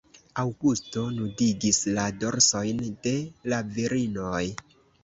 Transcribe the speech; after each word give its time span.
Aŭgusto 0.43 1.03
nudigis 1.17 1.83
la 1.99 2.07
dorsojn 2.25 2.83
de 3.07 3.17
la 3.55 3.63
virinoj. 3.79 4.45